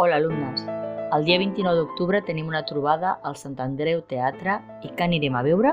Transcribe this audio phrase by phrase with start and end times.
[0.00, 0.60] Hola, alumnes.
[1.10, 4.52] El dia 29 d'octubre tenim una trobada al Sant Andreu Teatre
[4.86, 5.72] i que anirem a veure?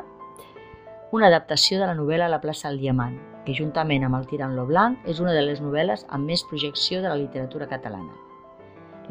[1.14, 4.66] Una adaptació de la novel·la La plaça del Diamant, que juntament amb El tirant lo
[4.66, 8.18] blanc és una de les novel·les amb més projecció de la literatura catalana.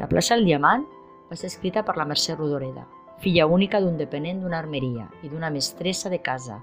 [0.01, 0.83] La plaça del Diamant
[1.31, 2.83] va ser escrita per la Mercè Rodoreda,
[3.23, 6.59] filla única d'un dependent d'una armeria i d'una mestressa de casa,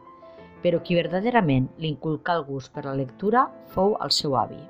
[0.61, 4.61] però qui verdaderament li inculcà el gust per la lectura fou el seu avi.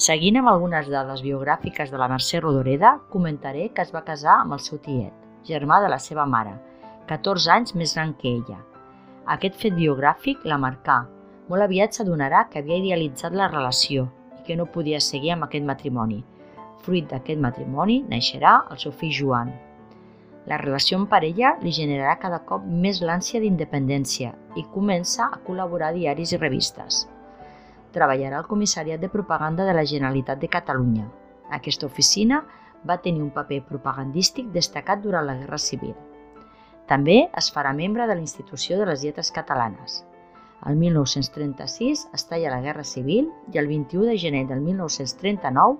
[0.00, 4.54] Seguint amb algunes dades biogràfiques de la Mercè Rodoreda, comentaré que es va casar amb
[4.56, 5.12] el seu tiet,
[5.48, 6.54] germà de la seva mare,
[7.10, 8.56] 14 anys més gran que ella.
[9.34, 10.96] Aquest fet biogràfic la marcà.
[11.52, 14.06] Molt aviat s'adonarà que havia idealitzat la relació
[14.38, 16.22] i que no podia seguir amb aquest matrimoni.
[16.80, 19.52] Fruit d'aquest matrimoni naixerà el seu fill Joan.
[20.48, 25.92] La relació amb parella li generarà cada cop més l'ànsia d'independència i comença a col·laborar
[25.92, 27.04] a diaris i revistes
[27.94, 31.06] treballarà al Comissariat de Propaganda de la Generalitat de Catalunya.
[31.50, 32.44] Aquesta oficina
[32.86, 35.94] va tenir un paper propagandístic destacat durant la Guerra Civil.
[36.90, 40.04] També es farà membre de la Institució de les Lletres Catalanes.
[40.66, 45.78] El 1936 es talla la Guerra Civil i el 21 de gener del 1939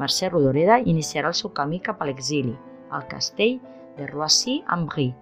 [0.00, 2.54] Mercè Rodoreda iniciarà el seu camí cap a l'exili,
[2.90, 3.58] al castell
[3.98, 5.12] de Roissy-en-Brie,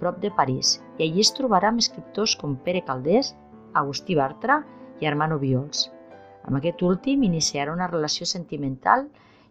[0.00, 3.34] prop de París, i allí es trobarà amb escriptors com Pere Caldés,
[3.74, 4.64] Agustí Bartra
[5.00, 5.86] i Armand Obiols.
[6.46, 9.06] Amb aquest últim iniciarà una relació sentimental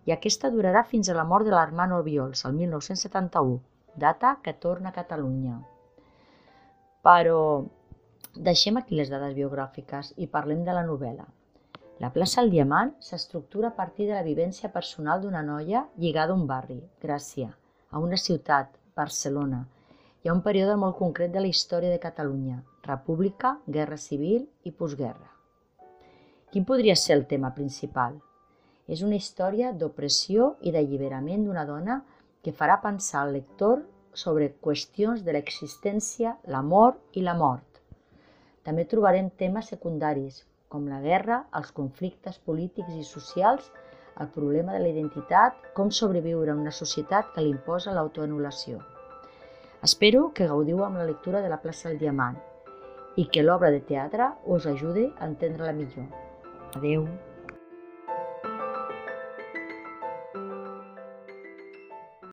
[0.05, 3.59] i aquesta durarà fins a la mort de l'Armand Obiols, el 1971,
[3.95, 5.57] data que torna a Catalunya.
[7.05, 7.39] Però
[8.35, 11.27] deixem aquí les dades biogràfiques i parlem de la novel·la.
[12.03, 16.39] La plaça del Diamant s'estructura a partir de la vivència personal d'una noia lligada a
[16.39, 17.53] un barri, Gràcia,
[17.91, 19.61] a una ciutat, Barcelona,
[20.23, 22.59] i a un període molt concret de la història de Catalunya,
[22.89, 25.34] república, guerra civil i postguerra.
[26.55, 28.13] Quin podria ser el tema principal?
[28.87, 31.97] És una història d'opressió i d'alliberament d'una dona
[32.47, 33.81] que farà pensar al lector
[34.21, 37.81] sobre qüestions de l'existència, l'amor i la mort.
[38.63, 40.37] També trobarem temes secundaris,
[40.71, 43.67] com la guerra, els conflictes polítics i socials,
[44.23, 48.79] el problema de la identitat, com sobreviure en una societat que li imposa l'autoanul·lació.
[49.83, 52.39] Espero que gaudiu amb la lectura de la plaça del Diamant
[53.19, 56.07] i que l'obra de teatre us ajude a entendre-la millor.
[56.81, 57.07] Deu